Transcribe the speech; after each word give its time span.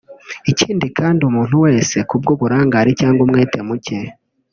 Ikindi 0.51 0.87
kandi 0.97 1.19
umuntu 1.29 1.55
wese 1.65 1.97
ku 2.09 2.15
bw’uburangare 2.21 2.91
cyangwa 2.99 3.21
umwete 3.25 3.57
muke 3.67 3.99